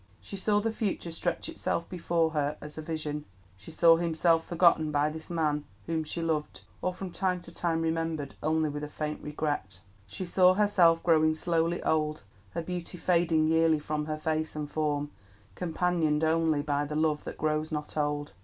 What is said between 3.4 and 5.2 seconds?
She saw herself forgotten by